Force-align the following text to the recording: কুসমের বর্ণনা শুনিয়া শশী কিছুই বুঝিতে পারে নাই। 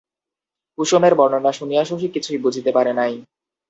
কুসমের 0.77 1.13
বর্ণনা 1.15 1.51
শুনিয়া 1.51 1.83
শশী 1.85 2.07
কিছুই 2.07 2.37
বুঝিতে 2.37 2.71
পারে 2.71 2.91
নাই। 2.93 3.13